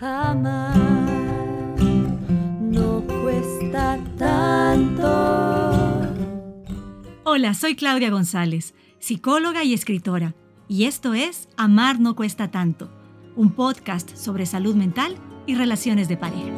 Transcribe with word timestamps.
Jamás 0.00 0.76
no 2.60 3.04
cuesta 3.06 3.96
tanto. 4.18 5.06
Hola, 7.22 7.54
soy 7.54 7.76
Claudia 7.76 8.10
González, 8.10 8.74
psicóloga 8.98 9.62
y 9.62 9.72
escritora, 9.72 10.34
y 10.66 10.86
esto 10.86 11.14
es 11.14 11.48
Amar 11.56 12.00
no 12.00 12.16
cuesta 12.16 12.50
tanto, 12.50 12.90
un 13.36 13.52
podcast 13.52 14.16
sobre 14.16 14.46
salud 14.46 14.74
mental 14.74 15.16
y 15.46 15.54
relaciones 15.54 16.08
de 16.08 16.16
pareja. 16.16 16.50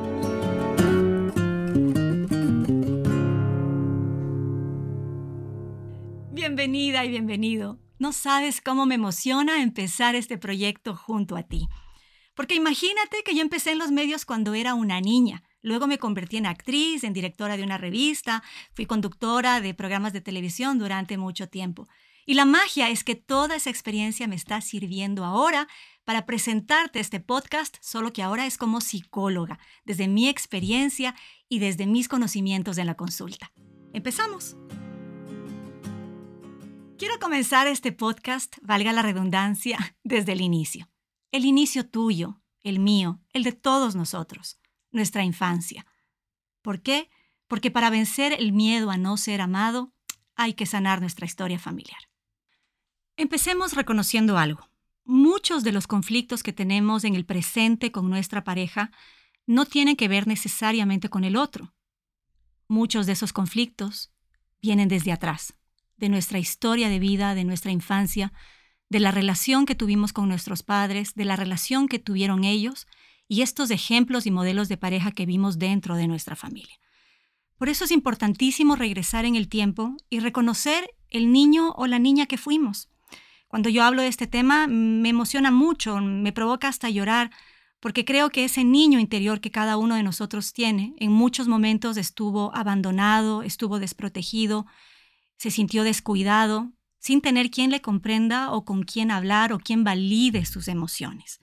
Bienvenida 6.33 7.05
y 7.05 7.11
bienvenido. 7.11 7.79
No 7.99 8.13
sabes 8.13 8.63
cómo 8.63 8.87
me 8.87 8.95
emociona 8.95 9.63
empezar 9.63 10.15
este 10.15 10.39
proyecto 10.39 10.97
junto 10.97 11.37
a 11.37 11.43
ti. 11.43 11.69
Porque 12.37 12.55
imagínate 12.55 13.23
que 13.25 13.35
yo 13.35 13.41
empecé 13.41 13.73
en 13.73 13.79
los 13.79 13.91
medios 13.91 14.27
cuando 14.27 14.53
era 14.53 14.75
una 14.75 15.01
niña. 15.01 15.43
Luego 15.63 15.87
me 15.87 15.99
convertí 15.99 16.37
en 16.37 16.45
actriz, 16.45 17.03
en 17.03 17.15
directora 17.15 17.57
de 17.57 17.63
una 17.63 17.79
revista, 17.79 18.45
fui 18.75 18.85
conductora 18.85 19.63
de 19.63 19.73
programas 19.73 20.13
de 20.13 20.21
televisión 20.21 20.79
durante 20.79 21.17
mucho 21.17 21.49
tiempo. 21.49 21.89
Y 22.27 22.35
la 22.35 22.45
magia 22.45 22.91
es 22.91 23.05
que 23.05 23.15
toda 23.15 23.57
esa 23.57 23.71
experiencia 23.71 24.29
me 24.29 24.37
está 24.37 24.61
sirviendo 24.61 25.25
ahora 25.25 25.67
para 26.05 26.27
presentarte 26.27 27.01
este 27.01 27.21
podcast, 27.21 27.79
solo 27.81 28.13
que 28.13 28.23
ahora 28.23 28.47
es 28.47 28.59
como 28.59 28.83
psicóloga, 28.83 29.59
desde 29.85 30.07
mi 30.07 30.29
experiencia 30.29 31.15
y 31.49 31.59
desde 31.59 31.87
mis 31.87 32.07
conocimientos 32.07 32.77
en 32.77 32.87
la 32.87 32.97
consulta. 32.97 33.51
Empezamos. 33.95 34.57
Quiero 36.99 37.19
comenzar 37.19 37.67
este 37.67 37.93
podcast, 37.93 38.57
valga 38.61 38.93
la 38.93 39.03
redundancia, 39.03 39.79
desde 40.05 40.33
el 40.33 40.43
inicio 40.43 40.87
el 41.37 41.45
inicio 41.45 41.87
tuyo, 41.87 42.41
el 42.63 42.79
mío, 42.79 43.21
el 43.33 43.43
de 43.43 43.53
todos 43.53 43.95
nosotros, 43.95 44.59
nuestra 44.91 45.23
infancia. 45.23 45.87
¿Por 46.63 46.83
qué? 46.83 47.11
Porque 47.47 47.71
para 47.71 47.91
vencer 47.91 48.35
el 48.39 48.53
miedo 48.53 48.91
a 48.91 48.97
no 48.97 49.17
ser 49.17 49.41
amado, 49.41 49.93
hay 50.35 50.55
que 50.55 50.67
sanar 50.67 51.01
nuestra 51.01 51.27
historia 51.27 51.59
familiar. 51.59 52.01
Empecemos 53.17 53.75
reconociendo 53.75 54.39
algo. 54.39 54.69
Muchos 55.05 55.63
de 55.63 55.73
los 55.73 55.87
conflictos 55.87 56.43
que 56.43 56.53
tenemos 56.53 57.05
en 57.05 57.15
el 57.15 57.25
presente 57.25 57.93
con 57.93 58.11
nuestra 58.11 58.43
pareja 58.43 58.91
no 59.47 59.65
tienen 59.65 59.95
que 59.95 60.09
ver 60.09 60.27
necesariamente 60.27 61.09
con 61.09 61.23
el 61.23 61.37
otro. 61.37 61.75
Muchos 62.67 63.07
de 63.07 63.13
esos 63.13 63.33
conflictos 63.33 64.11
vienen 64.61 64.89
desde 64.89 65.13
atrás, 65.13 65.55
de 65.97 66.09
nuestra 66.09 66.39
historia 66.39 66.89
de 66.89 66.99
vida, 66.99 67.35
de 67.35 67.45
nuestra 67.45 67.71
infancia, 67.71 68.33
de 68.89 69.01
la 69.01 69.11
relación 69.11 69.67
que 69.67 69.75
tuvimos 69.75 70.13
con 70.13 70.29
nuestros 70.29 70.63
padres, 70.63 71.15
de 71.15 71.25
la 71.25 71.37
relación 71.37 71.89
que 71.89 71.99
tuvieron 71.99 72.45
ellos 72.45 72.87
y 73.29 73.43
estos 73.43 73.71
ejemplos 73.71 74.27
y 74.27 74.31
modelos 74.31 74.69
de 74.69 74.77
pareja 74.77 75.11
que 75.11 75.27
vimos 75.27 75.59
dentro 75.59 75.97
de 75.97 76.07
nuestra 76.07 76.37
familia. 76.37 76.77
Por 77.59 77.69
eso 77.69 77.85
es 77.85 77.91
importantísimo 77.91 78.77
regresar 78.77 79.25
en 79.25 79.35
el 79.35 79.49
tiempo 79.49 79.97
y 80.11 80.21
reconocer 80.21 80.91
el 81.09 81.33
niño 81.33 81.73
o 81.73 81.87
la 81.87 81.99
niña 81.99 82.27
que 82.27 82.37
fuimos. 82.37 82.89
Cuando 83.49 83.69
yo 83.69 83.83
hablo 83.83 84.03
de 84.03 84.09
este 84.09 84.27
tema 84.27 84.67
me 84.67 85.09
emociona 85.09 85.51
mucho, 85.51 85.99
me 86.01 86.33
provoca 86.33 86.69
hasta 86.69 86.91
llorar, 86.91 87.31
porque 87.81 88.05
creo 88.05 88.31
que 88.31 88.45
ese 88.45 88.65
niño 88.65 88.99
interior 88.99 89.41
que 89.41 89.51
cada 89.51 89.77
uno 89.77 89.95
de 89.95 90.03
nosotros 90.03 90.53
tiene 90.53 90.95
en 90.99 91.13
muchos 91.13 91.49
momentos 91.49 91.97
estuvo 91.97 92.55
abandonado, 92.55 93.43
estuvo 93.43 93.79
desprotegido, 93.79 94.67
se 95.37 95.51
sintió 95.51 95.85
descuidado, 95.85 96.73
sin 97.07 97.21
tener 97.21 97.53
quien 97.53 97.71
le 97.71 97.81
comprenda 97.81 98.51
o 98.51 98.65
con 98.65 98.83
quien 98.83 99.13
hablar 99.13 99.53
o 99.53 99.61
quien 99.61 99.85
valide 99.85 100.45
sus 100.45 100.67
emociones. 100.67 101.39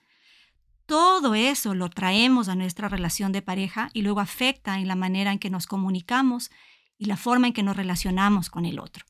Todo 0.84 1.34
eso 1.34 1.74
lo 1.74 1.88
traemos 1.88 2.50
a 2.50 2.54
nuestra 2.54 2.90
relación 2.90 3.32
de 3.32 3.40
pareja 3.40 3.88
y 3.94 4.02
luego 4.02 4.20
afecta 4.20 4.78
en 4.78 4.88
la 4.88 4.94
manera 4.94 5.32
en 5.32 5.38
que 5.38 5.48
nos 5.48 5.66
comunicamos 5.66 6.50
y 6.98 7.06
la 7.06 7.16
forma 7.16 7.46
en 7.46 7.54
que 7.54 7.62
nos 7.62 7.78
relacionamos 7.78 8.50
con 8.50 8.66
el 8.66 8.78
otro. 8.78 9.06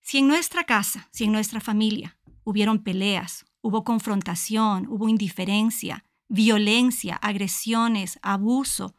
Si 0.00 0.18
en 0.18 0.28
nuestra 0.28 0.62
casa, 0.62 1.08
si 1.10 1.24
en 1.24 1.32
nuestra 1.32 1.60
familia 1.60 2.16
hubieron 2.44 2.84
peleas, 2.84 3.44
hubo 3.60 3.82
confrontación, 3.82 4.86
hubo 4.88 5.08
indiferencia, 5.08 6.04
violencia, 6.28 7.16
agresiones, 7.16 8.20
abuso, 8.22 8.94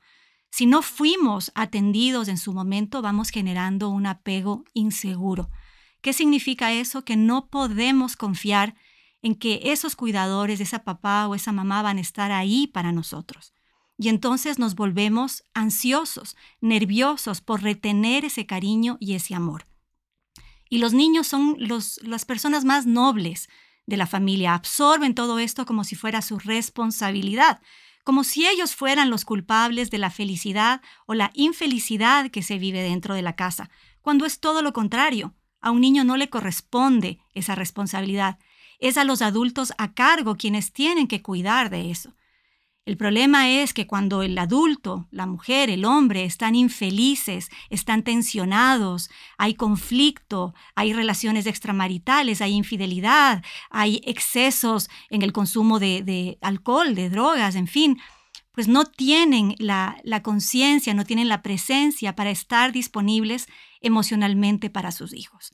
si 0.50 0.66
no 0.66 0.81
fuimos 0.81 1.53
atendidos 1.56 2.28
en 2.28 2.38
su 2.38 2.51
momento, 2.51 3.01
vamos 3.01 3.29
generando 3.29 3.88
un 3.88 4.06
apego 4.06 4.66
inseguro 4.73 5.50
¿Qué 6.01 6.13
significa 6.13 6.72
eso? 6.73 7.06
Que 7.06 7.16
no 7.16 7.47
podemos 7.47 8.16
confiar 8.16 8.75
en 9.22 9.35
que 9.35 9.59
esos 9.66 9.95
cuidadores, 9.95 10.59
esa 10.59 10.84
papá 10.84 11.28
o 11.28 11.35
esa 11.35 11.51
mamá 11.51 11.81
van 11.81 11.97
a 11.97 12.01
estar 12.01 12.31
ahí 12.31 12.67
para 12.67 12.91
nosotros. 12.91 13.53
Y 13.97 14.09
entonces 14.09 14.57
nos 14.57 14.73
volvemos 14.73 15.44
ansiosos, 15.53 16.35
nerviosos 16.59 17.41
por 17.41 17.62
retener 17.62 18.25
ese 18.25 18.47
cariño 18.47 18.97
y 19.00 19.13
ese 19.13 19.35
amor. 19.35 19.67
Y 20.69 20.79
los 20.79 20.94
niños 20.94 21.28
son 21.28 21.57
las 21.59 22.25
personas 22.25 22.66
más 22.66 22.88
nobles 22.88 23.47
de 23.85 23.97
la 23.97 24.07
familia, 24.07 24.56
absorben 24.56 25.13
todo 25.13 25.38
esto 25.38 25.66
como 25.66 25.83
si 25.83 25.95
fuera 25.95 26.22
su 26.22 26.39
responsabilidad, 26.39 27.62
como 28.03 28.23
si 28.23 28.47
ellos 28.47 28.73
fueran 28.73 29.09
los 29.09 29.25
culpables 29.25 29.91
de 29.91 29.97
la 30.00 30.09
felicidad 30.09 30.81
o 31.06 31.13
la 31.13 31.29
infelicidad 31.35 32.31
que 32.31 32.41
se 32.41 32.57
vive 32.57 32.81
dentro 32.81 33.13
de 33.13 33.22
la 33.22 33.35
casa, 33.35 33.69
cuando 34.01 34.25
es 34.25 34.39
todo 34.39 34.62
lo 34.62 34.73
contrario. 34.73 35.35
A 35.61 35.72
un 35.72 35.81
niño 35.81 36.03
no 36.03 36.17
le 36.17 36.29
corresponde 36.29 37.19
esa 37.33 37.55
responsabilidad. 37.55 38.39
Es 38.79 38.97
a 38.97 39.03
los 39.03 39.22
adultos 39.22 39.73
a 39.77 39.94
cargo 39.94 40.35
quienes 40.35 40.73
tienen 40.73 41.07
que 41.07 41.22
cuidar 41.22 41.69
de 41.69 41.91
eso. 41.91 42.13
El 42.83 42.97
problema 42.97 43.47
es 43.47 43.73
que 43.75 43.85
cuando 43.85 44.23
el 44.23 44.35
adulto, 44.39 45.07
la 45.11 45.27
mujer, 45.27 45.69
el 45.69 45.85
hombre 45.85 46.25
están 46.25 46.55
infelices, 46.55 47.51
están 47.69 48.01
tensionados, 48.01 49.11
hay 49.38 49.53
conflicto, 49.53 50.55
hay 50.73 50.91
relaciones 50.91 51.45
extramaritales, 51.45 52.41
hay 52.41 52.53
infidelidad, 52.53 53.44
hay 53.69 54.01
excesos 54.03 54.89
en 55.11 55.21
el 55.21 55.31
consumo 55.31 55.77
de, 55.77 56.39
alcohol, 56.41 56.95
de 56.95 57.11
drogas, 57.11 57.53
en 57.53 57.67
fin, 57.67 58.00
pues 58.51 58.67
no 58.67 58.85
tienen 58.85 59.56
la, 59.59 60.00
la 60.03 60.22
conciencia, 60.22 60.94
no 60.94 61.06
tienen 61.06 61.29
la 61.29 61.41
presencia 61.41 62.16
para 62.16 62.31
estar 62.31 62.72
disponibles 62.72 63.47
emocionalmente 63.79 64.69
para 64.69 64.91
sus 64.91 65.13
hijos. 65.13 65.53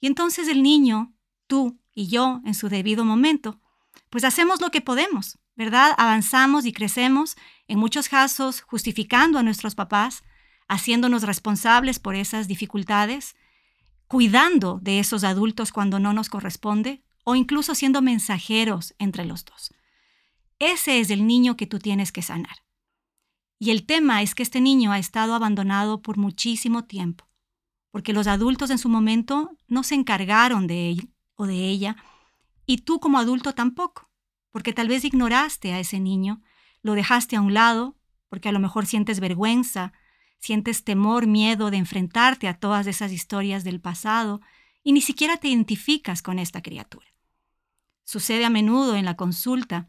Y 0.00 0.06
entonces 0.06 0.48
el 0.48 0.62
niño, 0.62 1.14
tú 1.46 1.80
y 1.94 2.08
yo, 2.08 2.40
en 2.44 2.54
su 2.54 2.68
debido 2.68 3.04
momento, 3.04 3.60
pues 4.10 4.24
hacemos 4.24 4.60
lo 4.60 4.70
que 4.70 4.80
podemos, 4.80 5.38
¿verdad? 5.56 5.92
Avanzamos 5.98 6.64
y 6.66 6.72
crecemos, 6.72 7.36
en 7.66 7.78
muchos 7.78 8.08
casos 8.08 8.60
justificando 8.60 9.38
a 9.38 9.42
nuestros 9.42 9.74
papás, 9.74 10.22
haciéndonos 10.68 11.22
responsables 11.22 11.98
por 11.98 12.14
esas 12.14 12.46
dificultades, 12.46 13.34
cuidando 14.06 14.78
de 14.80 15.00
esos 15.00 15.24
adultos 15.24 15.72
cuando 15.72 15.98
no 15.98 16.12
nos 16.12 16.28
corresponde, 16.28 17.02
o 17.24 17.34
incluso 17.34 17.74
siendo 17.74 18.00
mensajeros 18.00 18.94
entre 18.98 19.24
los 19.24 19.44
dos. 19.44 19.74
Ese 20.58 21.00
es 21.00 21.10
el 21.10 21.26
niño 21.26 21.56
que 21.56 21.66
tú 21.66 21.78
tienes 21.78 22.12
que 22.12 22.22
sanar. 22.22 22.64
Y 23.58 23.70
el 23.70 23.86
tema 23.86 24.22
es 24.22 24.34
que 24.34 24.42
este 24.42 24.60
niño 24.60 24.92
ha 24.92 24.98
estado 24.98 25.34
abandonado 25.34 26.02
por 26.02 26.16
muchísimo 26.16 26.84
tiempo 26.84 27.28
porque 27.90 28.12
los 28.12 28.26
adultos 28.26 28.70
en 28.70 28.78
su 28.78 28.88
momento 28.88 29.56
no 29.66 29.82
se 29.82 29.94
encargaron 29.94 30.66
de 30.66 30.90
él 30.90 31.10
o 31.34 31.46
de 31.46 31.68
ella, 31.68 31.96
y 32.66 32.78
tú 32.78 33.00
como 33.00 33.18
adulto 33.18 33.54
tampoco, 33.54 34.10
porque 34.50 34.72
tal 34.72 34.88
vez 34.88 35.04
ignoraste 35.04 35.72
a 35.72 35.80
ese 35.80 36.00
niño, 36.00 36.42
lo 36.82 36.92
dejaste 36.92 37.36
a 37.36 37.40
un 37.40 37.54
lado, 37.54 37.96
porque 38.28 38.48
a 38.48 38.52
lo 38.52 38.60
mejor 38.60 38.86
sientes 38.86 39.20
vergüenza, 39.20 39.92
sientes 40.38 40.84
temor, 40.84 41.26
miedo 41.26 41.70
de 41.70 41.78
enfrentarte 41.78 42.48
a 42.48 42.58
todas 42.58 42.86
esas 42.86 43.12
historias 43.12 43.64
del 43.64 43.80
pasado, 43.80 44.40
y 44.82 44.92
ni 44.92 45.00
siquiera 45.00 45.36
te 45.38 45.48
identificas 45.48 46.22
con 46.22 46.38
esta 46.38 46.62
criatura. 46.62 47.06
Sucede 48.04 48.44
a 48.44 48.50
menudo 48.50 48.96
en 48.96 49.04
la 49.04 49.16
consulta 49.16 49.88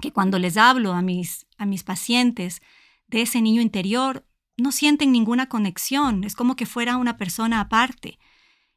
que 0.00 0.12
cuando 0.12 0.38
les 0.38 0.56
hablo 0.56 0.92
a 0.92 1.02
mis, 1.02 1.46
a 1.58 1.66
mis 1.66 1.84
pacientes 1.84 2.62
de 3.06 3.22
ese 3.22 3.40
niño 3.42 3.62
interior, 3.62 4.26
no 4.56 4.72
sienten 4.72 5.12
ninguna 5.12 5.48
conexión, 5.48 6.24
es 6.24 6.34
como 6.34 6.56
que 6.56 6.66
fuera 6.66 6.96
una 6.96 7.16
persona 7.16 7.60
aparte. 7.60 8.18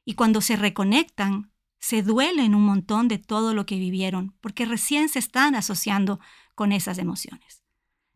Y 0.06 0.16
cuando 0.16 0.42
se 0.42 0.56
reconectan, 0.56 1.52
se 1.80 2.02
duelen 2.02 2.56
un 2.56 2.66
montón 2.66 3.08
de 3.08 3.18
todo 3.18 3.54
lo 3.54 3.66
que 3.66 3.78
vivieron, 3.78 4.36
porque 4.42 4.66
recién 4.66 5.10
se 5.10 5.20
están 5.20 5.56
asociando 5.56 6.20
con 6.56 6.72
esas 6.72 6.98
emociones. 6.98 7.64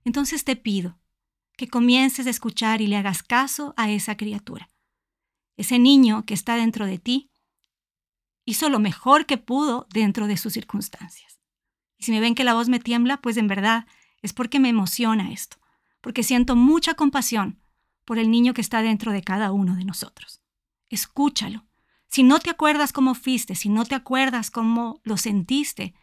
Entonces 0.05 0.45
te 0.45 0.55
pido 0.55 0.99
que 1.57 1.67
comiences 1.67 2.27
a 2.27 2.29
escuchar 2.29 2.81
y 2.81 2.87
le 2.87 2.95
hagas 2.95 3.23
caso 3.23 3.73
a 3.75 3.89
esa 3.89 4.15
criatura. 4.15 4.69
Ese 5.57 5.79
niño 5.79 6.25
que 6.25 6.33
está 6.33 6.55
dentro 6.55 6.85
de 6.85 6.99
ti 6.99 7.31
hizo 8.45 8.69
lo 8.69 8.79
mejor 8.79 9.25
que 9.25 9.37
pudo 9.37 9.87
dentro 9.91 10.27
de 10.27 10.37
sus 10.37 10.53
circunstancias. 10.53 11.36
Y 11.97 12.03
si 12.03 12.11
me 12.11 12.19
ven 12.19 12.35
que 12.35 12.43
la 12.43 12.53
voz 12.53 12.69
me 12.69 12.79
tiembla, 12.79 13.17
pues 13.17 13.37
en 13.37 13.47
verdad 13.47 13.85
es 14.21 14.33
porque 14.33 14.59
me 14.59 14.69
emociona 14.69 15.31
esto 15.31 15.57
porque 16.07 16.23
siento 16.23 16.55
mucha 16.55 16.93
compasión 16.93 17.59
por 18.05 18.17
el 18.17 18.31
niño 18.31 18.53
que 18.53 18.61
está 18.61 18.81
dentro 18.81 19.11
de 19.11 19.21
cada 19.21 19.51
uno 19.51 19.75
de 19.75 19.83
nosotros. 19.83 20.41
Escúchalo. 20.89 21.65
Si 22.07 22.23
no 22.23 22.39
te 22.39 22.49
acuerdas 22.49 22.93
cómo 22.93 23.13
fuiste, 23.13 23.55
si 23.55 23.67
no 23.67 23.83
te 23.83 23.95
acuerdas 23.95 24.49
cómo 24.49 25.01
lo 25.03 25.17
sentiste, 25.17 25.93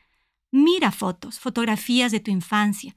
mira 0.51 0.93
fotos, 0.93 1.41
fotografías 1.41 2.13
de 2.13 2.21
tu 2.21 2.31
infancia. 2.31 2.95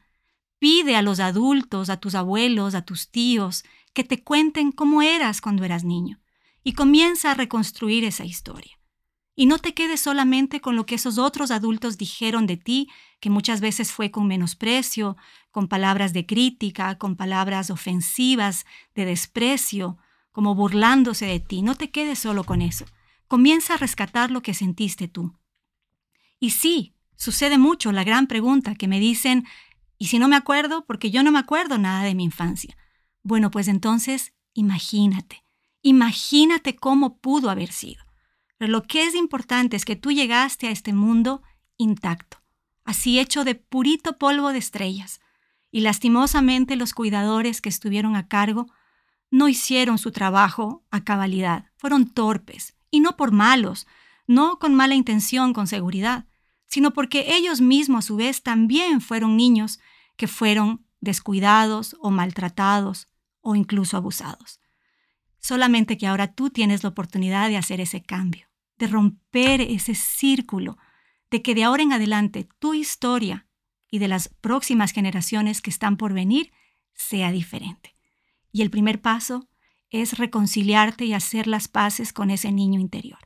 Pide 0.59 0.97
a 0.97 1.01
los 1.01 1.21
adultos, 1.21 1.89
a 1.89 1.97
tus 1.97 2.13
abuelos, 2.13 2.75
a 2.75 2.81
tus 2.81 3.09
tíos, 3.09 3.63
que 3.93 4.03
te 4.03 4.23
cuenten 4.23 4.73
cómo 4.73 5.01
eras 5.01 5.39
cuando 5.39 5.63
eras 5.63 5.85
niño 5.85 6.19
y 6.61 6.73
comienza 6.73 7.31
a 7.31 7.35
reconstruir 7.35 8.03
esa 8.03 8.25
historia. 8.25 8.76
Y 9.39 9.45
no 9.45 9.59
te 9.59 9.75
quedes 9.75 10.01
solamente 10.01 10.61
con 10.61 10.75
lo 10.75 10.87
que 10.87 10.95
esos 10.95 11.19
otros 11.19 11.51
adultos 11.51 11.99
dijeron 11.99 12.47
de 12.47 12.57
ti, 12.57 12.89
que 13.19 13.29
muchas 13.29 13.61
veces 13.61 13.91
fue 13.91 14.09
con 14.09 14.25
menosprecio, 14.25 15.15
con 15.51 15.67
palabras 15.67 16.11
de 16.11 16.25
crítica, 16.25 16.97
con 16.97 17.15
palabras 17.15 17.69
ofensivas, 17.69 18.65
de 18.95 19.05
desprecio, 19.05 19.99
como 20.31 20.55
burlándose 20.55 21.27
de 21.27 21.39
ti. 21.39 21.61
No 21.61 21.75
te 21.75 21.91
quedes 21.91 22.17
solo 22.17 22.45
con 22.45 22.63
eso. 22.63 22.85
Comienza 23.27 23.75
a 23.75 23.77
rescatar 23.77 24.31
lo 24.31 24.41
que 24.41 24.55
sentiste 24.55 25.07
tú. 25.07 25.37
Y 26.39 26.49
sí, 26.49 26.95
sucede 27.15 27.59
mucho 27.59 27.91
la 27.91 28.03
gran 28.03 28.25
pregunta 28.25 28.73
que 28.73 28.87
me 28.87 28.99
dicen, 28.99 29.45
¿y 29.99 30.07
si 30.07 30.17
no 30.17 30.27
me 30.27 30.35
acuerdo? 30.35 30.83
Porque 30.87 31.11
yo 31.11 31.21
no 31.21 31.31
me 31.31 31.37
acuerdo 31.37 31.77
nada 31.77 32.03
de 32.03 32.15
mi 32.15 32.23
infancia. 32.23 32.75
Bueno, 33.21 33.51
pues 33.51 33.67
entonces 33.67 34.33
imagínate, 34.53 35.45
imagínate 35.83 36.75
cómo 36.75 37.19
pudo 37.19 37.51
haber 37.51 37.71
sido. 37.71 38.06
Pero 38.57 38.71
lo 38.71 38.83
que 38.83 39.03
es 39.03 39.15
importante 39.15 39.75
es 39.75 39.85
que 39.85 39.95
tú 39.95 40.11
llegaste 40.11 40.67
a 40.67 40.71
este 40.71 40.93
mundo 40.93 41.41
intacto, 41.77 42.37
así 42.83 43.19
hecho 43.19 43.43
de 43.43 43.55
purito 43.55 44.17
polvo 44.17 44.51
de 44.51 44.59
estrellas. 44.59 45.21
Y 45.69 45.81
lastimosamente 45.81 46.75
los 46.75 46.93
cuidadores 46.93 47.61
que 47.61 47.69
estuvieron 47.69 48.15
a 48.15 48.27
cargo 48.27 48.67
no 49.29 49.47
hicieron 49.47 49.97
su 49.97 50.11
trabajo 50.11 50.85
a 50.89 51.03
cabalidad, 51.03 51.71
fueron 51.75 52.09
torpes, 52.09 52.75
y 52.89 53.01
no 53.01 53.17
por 53.17 53.31
malos, 53.31 53.85
no 54.25 54.59
con 54.59 54.75
mala 54.75 54.95
intención, 54.95 55.53
con 55.53 55.67
seguridad, 55.67 56.25
sino 56.65 56.91
porque 56.91 57.35
ellos 57.35 57.61
mismos 57.61 58.05
a 58.05 58.07
su 58.07 58.15
vez 58.17 58.43
también 58.43 59.01
fueron 59.01 59.37
niños 59.37 59.79
que 60.15 60.27
fueron 60.27 60.85
descuidados 60.99 61.95
o 61.99 62.11
maltratados 62.11 63.07
o 63.41 63.55
incluso 63.55 63.97
abusados. 63.97 64.59
Solamente 65.39 65.97
que 65.97 66.07
ahora 66.07 66.33
tú 66.33 66.49
tienes 66.49 66.83
la 66.83 66.89
oportunidad 66.89 67.47
de 67.47 67.57
hacer 67.57 67.79
ese 67.79 68.01
cambio, 68.01 68.46
de 68.77 68.87
romper 68.87 69.61
ese 69.61 69.95
círculo, 69.95 70.77
de 71.29 71.41
que 71.41 71.55
de 71.55 71.63
ahora 71.63 71.83
en 71.83 71.93
adelante 71.93 72.47
tu 72.59 72.73
historia 72.73 73.47
y 73.89 73.99
de 73.99 74.07
las 74.07 74.29
próximas 74.29 74.91
generaciones 74.91 75.61
que 75.61 75.69
están 75.69 75.97
por 75.97 76.13
venir 76.13 76.51
sea 76.93 77.31
diferente. 77.31 77.95
Y 78.51 78.61
el 78.61 78.69
primer 78.69 79.01
paso 79.01 79.49
es 79.89 80.17
reconciliarte 80.17 81.05
y 81.05 81.13
hacer 81.13 81.47
las 81.47 81.67
paces 81.67 82.13
con 82.13 82.29
ese 82.29 82.51
niño 82.51 82.79
interior. 82.79 83.19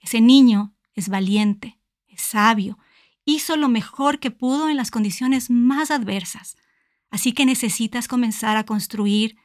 Ese 0.00 0.20
niño 0.20 0.74
es 0.94 1.08
valiente, 1.08 1.78
es 2.08 2.22
sabio, 2.22 2.78
hizo 3.24 3.56
lo 3.56 3.68
mejor 3.68 4.18
que 4.18 4.30
pudo 4.30 4.68
en 4.68 4.76
las 4.76 4.90
condiciones 4.90 5.50
más 5.50 5.90
adversas. 5.90 6.56
Así 7.10 7.32
que 7.32 7.44
necesitas 7.44 8.08
comenzar 8.08 8.56
a 8.56 8.64
construir 8.64 9.36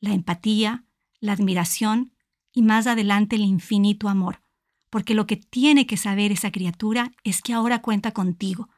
la 0.00 0.12
empatía, 0.12 0.84
la 1.20 1.32
admiración 1.32 2.14
y 2.52 2.62
más 2.62 2.86
adelante 2.86 3.36
el 3.36 3.42
infinito 3.42 4.08
amor, 4.08 4.42
porque 4.90 5.14
lo 5.14 5.26
que 5.26 5.36
tiene 5.36 5.86
que 5.86 5.96
saber 5.96 6.32
esa 6.32 6.50
criatura 6.50 7.12
es 7.24 7.42
que 7.42 7.52
ahora 7.52 7.82
cuenta 7.82 8.12
contigo 8.12 8.68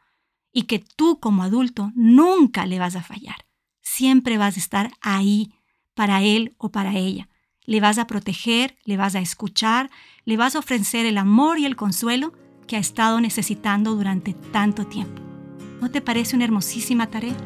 y 0.53 0.63
que 0.63 0.79
tú 0.79 1.21
como 1.21 1.43
adulto 1.43 1.93
nunca 1.95 2.67
le 2.67 2.79
vas 2.79 2.97
a 2.97 3.03
fallar. 3.03 3.47
Siempre 3.81 4.39
vas 4.39 4.57
a 4.57 4.61
estar 4.61 4.91
ahí 5.01 5.53
para 5.95 6.23
él 6.23 6.55
o 6.59 6.71
para 6.71 6.95
ella. 6.97 7.29
Le 7.65 7.81
vas 7.81 7.99
a 7.99 8.07
proteger, 8.07 8.77
le 8.85 8.97
vas 8.97 9.15
a 9.15 9.21
escuchar, 9.21 9.91
le 10.25 10.37
vas 10.37 10.57
a 10.57 10.61
ofrecer 10.61 11.07
el 11.07 11.19
amor 11.19 11.59
y 11.59 11.67
el 11.67 11.77
consuelo 11.77 12.33
que 12.67 12.77
ha 12.77 12.81
estado 12.81 13.21
necesitando 13.21 13.95
durante 13.95 14.35
tanto 14.35 14.87
tiempo. 14.87 15.23
¿No 15.81 15.91
te 15.91 16.01
parece 16.01 16.37
una 16.37 16.45
hermosísima 16.45 17.09
tarea? 17.09 17.37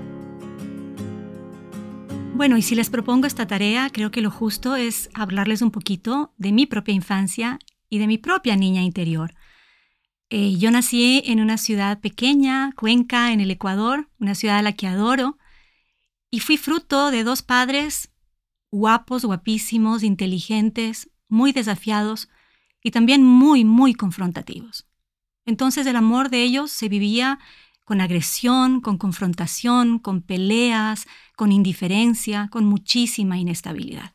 Bueno, 2.35 2.57
y 2.57 2.63
si 2.63 2.75
les 2.75 2.91
propongo 2.91 3.27
esta 3.27 3.47
tarea, 3.47 3.91
creo 3.91 4.11
que 4.11 4.23
lo 4.23 4.31
justo 4.31 4.75
es 4.75 5.11
hablarles 5.15 5.63
un 5.63 5.71
poquito 5.71 6.33
de 6.39 6.53
mi 6.53 6.67
propia 6.67 6.95
infancia 6.95 7.59
y 7.93 7.99
de 7.99 8.07
mi 8.07 8.17
propia 8.17 8.57
niña 8.57 8.81
interior. 8.81 9.35
Eh, 10.31 10.57
yo 10.57 10.71
nací 10.71 11.23
en 11.27 11.41
una 11.41 11.59
ciudad 11.59 12.01
pequeña, 12.01 12.73
Cuenca, 12.75 13.33
en 13.33 13.43
el 13.43 13.51
Ecuador, 13.51 14.09
una 14.19 14.35
ciudad 14.35 14.57
a 14.57 14.63
la 14.63 14.73
que 14.73 14.87
adoro, 14.87 15.37
y 16.31 16.41
fui 16.41 16.57
fruto 16.57 17.11
de 17.11 17.23
dos 17.23 17.43
padres 17.43 18.11
guapos, 18.71 19.27
guapísimos, 19.27 20.05
inteligentes, 20.05 21.11
muy 21.29 21.53
desafiados 21.53 22.31
y 22.83 22.93
también 22.93 23.25
muy, 23.25 23.63
muy 23.67 23.93
confrontativos. 23.93 24.87
Entonces 25.45 25.87
el 25.87 25.97
amor 25.97 26.31
de 26.31 26.45
ellos 26.45 26.73
se 26.73 26.89
vivía 26.89 27.41
con 27.85 28.01
agresión, 28.01 28.81
con 28.81 28.97
confrontación, 28.97 29.99
con 29.99 30.23
peleas, 30.23 31.07
con 31.37 31.53
indiferencia, 31.53 32.49
con 32.51 32.65
muchísima 32.65 33.37
inestabilidad. 33.37 34.15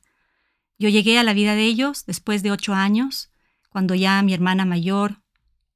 Yo 0.80 0.90
llegué 0.90 1.20
a 1.20 1.24
la 1.24 1.34
vida 1.34 1.54
de 1.54 1.66
ellos 1.66 2.08
después 2.08 2.42
de 2.42 2.50
ocho 2.50 2.74
años, 2.74 3.30
cuando 3.78 3.94
ya 3.94 4.24
mi 4.24 4.34
hermana 4.34 4.66
mayor 4.66 5.22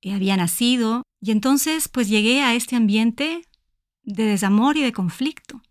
eh, 0.01 0.11
había 0.11 0.35
nacido, 0.35 1.03
y 1.19 1.29
entonces 1.29 1.87
pues 1.87 2.09
llegué 2.09 2.41
a 2.41 2.55
este 2.55 2.75
ambiente 2.75 3.47
de 4.01 4.23
desamor 4.25 4.75
y 4.75 4.81
de 4.81 4.91
conflicto. 4.91 5.61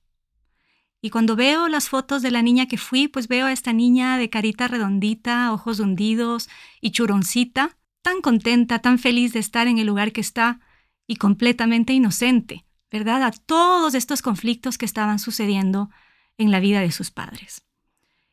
Y 1.02 1.10
cuando 1.10 1.34
veo 1.34 1.66
las 1.66 1.88
fotos 1.88 2.22
de 2.22 2.30
la 2.30 2.40
niña 2.40 2.66
que 2.66 2.78
fui, 2.78 3.08
pues 3.08 3.26
veo 3.26 3.46
a 3.46 3.52
esta 3.52 3.72
niña 3.72 4.16
de 4.16 4.30
carita 4.30 4.68
redondita, 4.68 5.52
ojos 5.52 5.80
hundidos 5.80 6.48
y 6.80 6.92
churoncita, 6.92 7.76
tan 8.00 8.20
contenta, 8.20 8.78
tan 8.78 9.00
feliz 9.00 9.32
de 9.32 9.40
estar 9.40 9.66
en 9.66 9.78
el 9.78 9.88
lugar 9.88 10.12
que 10.12 10.20
está, 10.20 10.60
y 11.08 11.16
completamente 11.16 11.94
inocente, 11.94 12.64
¿verdad? 12.92 13.24
A 13.24 13.32
todos 13.32 13.94
estos 13.94 14.22
conflictos 14.22 14.78
que 14.78 14.86
estaban 14.86 15.18
sucediendo 15.18 15.90
en 16.38 16.52
la 16.52 16.60
vida 16.60 16.80
de 16.80 16.92
sus 16.92 17.10
padres. 17.10 17.64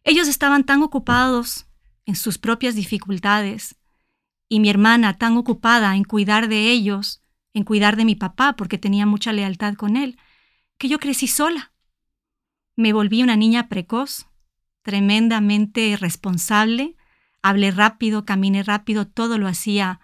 Ellos 0.03 0.27
estaban 0.27 0.65
tan 0.65 0.83
ocupados 0.83 1.65
en 2.07 2.15
sus 2.15 2.39
propias 2.39 2.73
dificultades 2.73 3.75
y 4.49 4.59
mi 4.59 4.69
hermana 4.69 5.17
tan 5.17 5.37
ocupada 5.37 5.95
en 5.95 6.03
cuidar 6.03 6.47
de 6.47 6.71
ellos, 6.71 7.23
en 7.53 7.63
cuidar 7.63 7.95
de 7.95 8.05
mi 8.05 8.15
papá 8.15 8.55
porque 8.55 8.77
tenía 8.77 9.05
mucha 9.05 9.33
lealtad 9.33 9.75
con 9.75 9.97
él, 9.97 10.17
que 10.77 10.87
yo 10.87 10.99
crecí 10.99 11.27
sola. 11.27 11.73
Me 12.75 12.93
volví 12.93 13.23
una 13.23 13.35
niña 13.35 13.67
precoz, 13.67 14.27
tremendamente 14.83 15.97
responsable, 15.97 16.95
hablé 17.41 17.71
rápido, 17.71 18.25
caminé 18.25 18.63
rápido, 18.63 19.07
todo 19.07 19.37
lo 19.37 19.47
hacía 19.47 19.99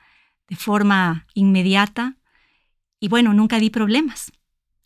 de 0.50 0.56
forma 0.56 1.28
inmediata, 1.34 2.18
y 3.00 3.10
bueno, 3.10 3.34
nunca 3.34 3.60
di 3.60 3.70
problemas. 3.70 4.32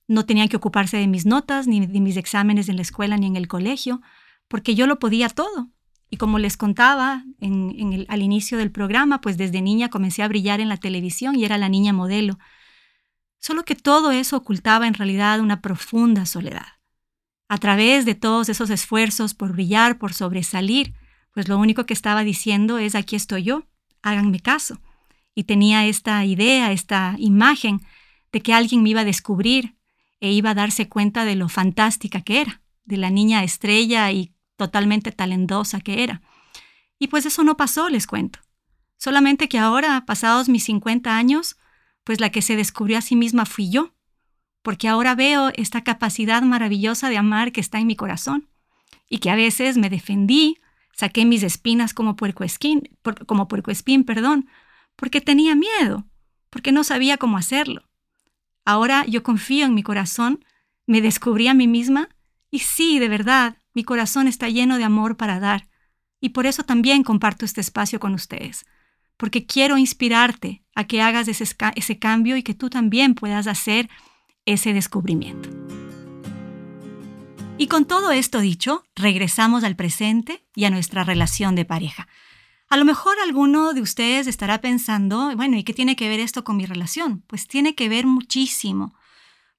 No 0.07 0.25
tenían 0.25 0.47
que 0.49 0.57
ocuparse 0.57 0.97
de 0.97 1.07
mis 1.07 1.25
notas, 1.25 1.67
ni 1.67 1.85
de 1.85 1.99
mis 1.99 2.17
exámenes 2.17 2.69
en 2.69 2.75
la 2.75 2.81
escuela, 2.81 3.17
ni 3.17 3.27
en 3.27 3.35
el 3.35 3.47
colegio, 3.47 4.01
porque 4.47 4.75
yo 4.75 4.87
lo 4.87 4.99
podía 4.99 5.29
todo. 5.29 5.69
Y 6.09 6.17
como 6.17 6.39
les 6.39 6.55
contaba 6.55 7.25
al 7.41 8.21
inicio 8.21 8.57
del 8.57 8.71
programa, 8.71 9.19
pues 9.19 9.37
desde 9.37 9.61
niña 9.61 9.89
comencé 9.89 10.23
a 10.23 10.27
brillar 10.27 10.61
en 10.61 10.69
la 10.69 10.77
televisión 10.77 11.35
y 11.35 11.43
era 11.43 11.57
la 11.57 11.69
niña 11.69 11.91
modelo. 11.91 12.39
Solo 13.39 13.63
que 13.63 13.75
todo 13.75 14.11
eso 14.11 14.37
ocultaba 14.37 14.87
en 14.87 14.93
realidad 14.93 15.39
una 15.39 15.61
profunda 15.61 16.25
soledad. 16.25 16.67
A 17.49 17.57
través 17.57 18.05
de 18.05 18.15
todos 18.15 18.49
esos 18.49 18.69
esfuerzos 18.69 19.33
por 19.33 19.53
brillar, 19.53 19.97
por 19.97 20.13
sobresalir, 20.13 20.93
pues 21.33 21.47
lo 21.47 21.57
único 21.57 21.85
que 21.85 21.93
estaba 21.93 22.23
diciendo 22.23 22.77
es 22.77 22.95
aquí 22.95 23.15
estoy 23.15 23.43
yo, 23.43 23.67
háganme 24.01 24.39
caso. 24.39 24.79
Y 25.35 25.43
tenía 25.43 25.85
esta 25.85 26.25
idea, 26.25 26.71
esta 26.71 27.15
imagen 27.19 27.81
de 28.31 28.41
que 28.41 28.53
alguien 28.53 28.81
me 28.81 28.89
iba 28.89 29.01
a 29.01 29.05
descubrir 29.05 29.77
e 30.19 30.31
iba 30.31 30.51
a 30.51 30.55
darse 30.55 30.89
cuenta 30.89 31.25
de 31.25 31.35
lo 31.35 31.47
fantástica 31.47 32.21
que 32.21 32.41
era, 32.41 32.61
de 32.85 32.97
la 32.97 33.09
niña 33.09 33.43
estrella 33.43 34.11
y 34.11 34.33
totalmente 34.57 35.11
talentosa 35.11 35.79
que 35.79 36.03
era. 36.03 36.21
Y 36.99 37.07
pues 37.07 37.25
eso 37.25 37.43
no 37.43 37.55
pasó, 37.55 37.89
les 37.89 38.07
cuento. 38.07 38.39
Solamente 38.97 39.47
que 39.47 39.59
ahora, 39.59 40.05
pasados 40.05 40.49
mis 40.49 40.63
50 40.65 41.15
años, 41.15 41.57
pues 42.03 42.19
la 42.19 42.31
que 42.31 42.41
se 42.41 42.55
descubrió 42.55 42.97
a 42.97 43.01
sí 43.01 43.15
misma 43.15 43.45
fui 43.45 43.69
yo, 43.69 43.93
porque 44.63 44.87
ahora 44.87 45.15
veo 45.15 45.51
esta 45.55 45.83
capacidad 45.83 46.41
maravillosa 46.41 47.09
de 47.09 47.17
amar 47.17 47.51
que 47.51 47.61
está 47.61 47.79
en 47.79 47.87
mi 47.87 47.95
corazón 47.95 48.49
y 49.09 49.19
que 49.19 49.29
a 49.29 49.35
veces 49.35 49.77
me 49.77 49.89
defendí, 49.89 50.57
saqué 50.93 51.25
mis 51.25 51.43
espinas 51.43 51.93
como 51.93 52.15
puercoespín, 52.15 52.89
como 53.27 53.47
puercoespín, 53.47 54.03
perdón, 54.03 54.49
porque 54.95 55.21
tenía 55.21 55.55
miedo, 55.55 56.05
porque 56.49 56.71
no 56.71 56.83
sabía 56.83 57.17
cómo 57.17 57.37
hacerlo. 57.37 57.83
Ahora 58.65 59.05
yo 59.05 59.23
confío 59.23 59.65
en 59.65 59.75
mi 59.75 59.83
corazón, 59.83 60.43
me 60.87 61.01
descubrí 61.01 61.47
a 61.47 61.53
mí 61.53 61.67
misma 61.67 62.09
y 62.49 62.59
sí, 62.59 62.99
de 62.99 63.07
verdad, 63.07 63.57
mi 63.77 63.83
corazón 63.83 64.27
está 64.27 64.49
lleno 64.49 64.79
de 64.79 64.83
amor 64.85 65.17
para 65.17 65.39
dar. 65.39 65.67
Y 66.19 66.29
por 66.29 66.47
eso 66.47 66.63
también 66.63 67.03
comparto 67.03 67.45
este 67.45 67.61
espacio 67.61 67.99
con 67.99 68.15
ustedes, 68.15 68.65
porque 69.17 69.45
quiero 69.45 69.77
inspirarte 69.77 70.63
a 70.73 70.85
que 70.85 70.99
hagas 70.99 71.27
ese, 71.27 71.99
cambio 71.99 72.37
y 72.37 72.41
que 72.41 72.55
tú 72.55 72.71
también 72.71 73.13
puedas 73.13 73.45
hacer 73.45 73.87
ese 74.45 74.73
descubrimiento. 74.73 75.49
Y 77.59 77.67
con 77.67 77.85
todo 77.85 78.09
esto 78.09 78.39
dicho, 78.39 78.83
regresamos 78.95 79.63
al 79.63 79.75
presente 79.75 80.43
y 80.55 80.65
a 80.65 80.71
nuestra 80.71 81.03
relación 81.03 81.53
de 81.53 81.65
pareja. 81.65 82.07
A 82.69 82.77
lo 82.77 82.83
mejor 82.83 83.13
alguno 83.23 83.73
de 83.73 83.81
ustedes 83.81 84.25
estará 84.25 84.59
pensando, 84.59 85.35
bueno, 85.35 85.55
¿y 85.55 85.63
qué 85.63 85.73
tiene 85.75 85.95
que 85.95 86.09
ver 86.09 86.19
esto 86.19 86.43
con 86.43 86.57
mi 86.57 86.65
relación? 86.65 87.21
Pues 87.27 87.47
tiene 87.47 87.75
que 87.75 87.89
ver 87.89 88.07
muchísimo, 88.07 88.95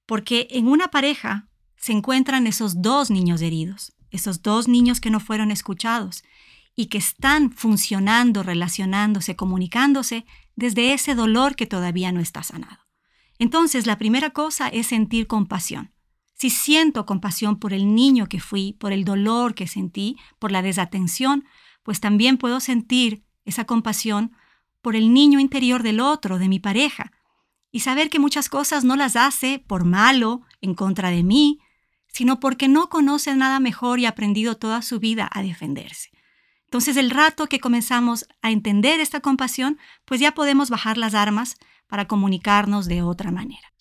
porque 0.07 0.49
en 0.51 0.67
una 0.67 0.89
pareja 0.89 1.47
se 1.77 1.93
encuentran 1.93 2.49
esos 2.49 2.83
dos 2.83 3.11
niños 3.13 3.41
heridos, 3.43 3.93
esos 4.11 4.43
dos 4.43 4.69
niños 4.69 5.01
que 5.01 5.11
no 5.11 5.21
fueron 5.21 5.51
escuchados 5.51 6.25
y 6.75 6.87
que 6.87 6.99
están 6.99 7.51
funcionando, 7.51 8.43
relacionándose, 8.43 9.37
comunicándose 9.37 10.27
desde 10.55 10.93
ese 10.93 11.15
dolor 11.15 11.57
que 11.57 11.67
todavía 11.67 12.13
no 12.13 12.21
está 12.21 12.43
sanado. 12.43 12.79
Entonces, 13.39 13.87
la 13.87 13.99
primera 13.99 14.31
cosa 14.31 14.69
es 14.69 14.89
sentir 14.89 15.27
compasión. 15.27 15.93
Si 16.35 16.51
siento 16.51 17.05
compasión 17.05 17.59
por 17.59 17.73
el 17.73 17.95
niño 17.95 18.29
que 18.29 18.39
fui, 18.39 18.75
por 18.75 18.93
el 18.93 19.05
dolor 19.05 19.55
que 19.55 19.67
sentí, 19.67 20.17
por 20.39 20.53
la 20.53 20.63
desatención, 20.63 21.45
pues 21.83 22.01
también 22.01 22.39
puedo 22.39 22.61
sentir 22.61 23.25
esa 23.45 23.65
compasión 23.65 24.33
por 24.81 24.95
el 24.95 25.13
niño 25.13 25.41
interior 25.41 25.83
del 25.83 25.99
otro, 25.99 26.39
de 26.39 26.49
mi 26.49 26.61
pareja, 26.61 27.11
y 27.71 27.81
saber 27.81 28.09
que 28.09 28.21
muchas 28.21 28.49
cosas 28.49 28.85
no 28.85 28.95
las 28.95 29.17
hace 29.17 29.63
por 29.67 29.85
malo, 29.85 30.43
en 30.61 30.75
contra 30.75 31.11
de 31.11 31.23
mí, 31.23 31.59
sino 32.09 32.41
porque 32.41 32.69
no 32.69 32.89
conoce 32.89 33.35
nada 33.37 33.61
mejor 33.61 34.01
y 34.01 34.07
ha 34.07 34.11
aprendido 34.11 34.57
toda 34.57 34.83
su 34.83 34.99
vida 34.99 35.29
a 35.33 35.43
defenderse. 35.43 36.11
Entonces, 36.65 36.97
el 36.97 37.11
rato 37.11 37.47
que 37.47 37.61
comenzamos 37.61 38.27
a 38.43 38.51
entender 38.51 39.01
esta 39.01 39.21
compasión, 39.21 39.79
pues 40.05 40.21
ya 40.21 40.33
podemos 40.33 40.69
bajar 40.69 40.99
las 40.99 41.15
armas 41.15 41.57
para 41.87 42.07
comunicarnos 42.07 42.87
de 42.87 43.03
otra 43.03 43.31
manera. 43.31 43.73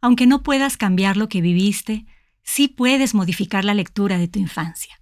Aunque 0.00 0.26
no 0.26 0.42
puedas 0.42 0.76
cambiar 0.76 1.16
lo 1.16 1.28
que 1.28 1.40
viviste, 1.40 2.06
sí 2.42 2.68
puedes 2.68 3.14
modificar 3.14 3.64
la 3.64 3.74
lectura 3.74 4.18
de 4.18 4.28
tu 4.28 4.38
infancia. 4.38 5.00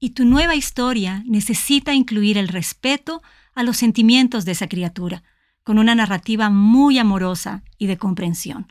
Y 0.00 0.10
tu 0.10 0.24
nueva 0.24 0.56
historia 0.56 1.22
necesita 1.26 1.94
incluir 1.94 2.38
el 2.38 2.48
respeto 2.48 3.22
a 3.54 3.62
los 3.62 3.76
sentimientos 3.76 4.44
de 4.44 4.52
esa 4.52 4.68
criatura, 4.68 5.22
con 5.62 5.78
una 5.78 5.94
narrativa 5.94 6.50
muy 6.50 6.98
amorosa 6.98 7.62
y 7.76 7.86
de 7.86 7.98
comprensión. 7.98 8.66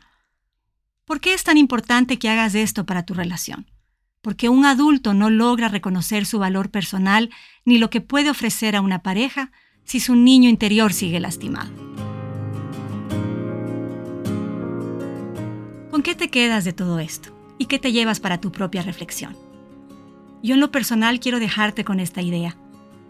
¿Por 1.08 1.20
qué 1.20 1.32
es 1.32 1.42
tan 1.42 1.56
importante 1.56 2.18
que 2.18 2.28
hagas 2.28 2.54
esto 2.54 2.84
para 2.84 3.02
tu 3.02 3.14
relación? 3.14 3.64
Porque 4.20 4.50
un 4.50 4.66
adulto 4.66 5.14
no 5.14 5.30
logra 5.30 5.68
reconocer 5.68 6.26
su 6.26 6.38
valor 6.38 6.70
personal 6.70 7.30
ni 7.64 7.78
lo 7.78 7.88
que 7.88 8.02
puede 8.02 8.28
ofrecer 8.28 8.76
a 8.76 8.82
una 8.82 9.02
pareja 9.02 9.50
si 9.84 10.00
su 10.00 10.14
niño 10.14 10.50
interior 10.50 10.92
sigue 10.92 11.18
lastimado. 11.18 11.70
¿Con 15.90 16.02
qué 16.02 16.14
te 16.14 16.28
quedas 16.28 16.66
de 16.66 16.74
todo 16.74 16.98
esto? 16.98 17.30
¿Y 17.56 17.64
qué 17.64 17.78
te 17.78 17.90
llevas 17.90 18.20
para 18.20 18.38
tu 18.38 18.52
propia 18.52 18.82
reflexión? 18.82 19.34
Yo 20.42 20.56
en 20.56 20.60
lo 20.60 20.70
personal 20.70 21.20
quiero 21.20 21.40
dejarte 21.40 21.84
con 21.84 22.00
esta 22.00 22.20
idea. 22.20 22.58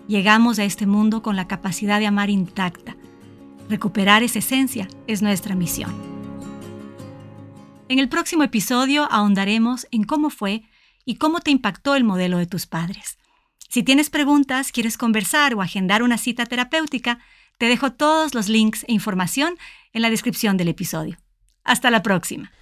Llegamos 0.06 0.60
a 0.60 0.64
este 0.64 0.86
mundo 0.86 1.20
con 1.20 1.34
la 1.34 1.48
capacidad 1.48 1.98
de 1.98 2.06
amar 2.06 2.30
intacta. 2.30 2.96
Recuperar 3.68 4.22
esa 4.22 4.38
esencia 4.38 4.86
es 5.08 5.20
nuestra 5.20 5.56
misión. 5.56 6.17
En 7.88 7.98
el 7.98 8.10
próximo 8.10 8.42
episodio 8.42 9.08
ahondaremos 9.10 9.86
en 9.90 10.04
cómo 10.04 10.28
fue 10.28 10.62
y 11.06 11.16
cómo 11.16 11.40
te 11.40 11.50
impactó 11.50 11.94
el 11.94 12.04
modelo 12.04 12.36
de 12.36 12.46
tus 12.46 12.66
padres. 12.66 13.18
Si 13.70 13.82
tienes 13.82 14.10
preguntas, 14.10 14.72
quieres 14.72 14.98
conversar 14.98 15.54
o 15.54 15.62
agendar 15.62 16.02
una 16.02 16.18
cita 16.18 16.44
terapéutica, 16.44 17.18
te 17.56 17.66
dejo 17.66 17.92
todos 17.92 18.34
los 18.34 18.48
links 18.48 18.84
e 18.88 18.92
información 18.92 19.56
en 19.94 20.02
la 20.02 20.10
descripción 20.10 20.58
del 20.58 20.68
episodio. 20.68 21.16
Hasta 21.64 21.90
la 21.90 22.02
próxima. 22.02 22.52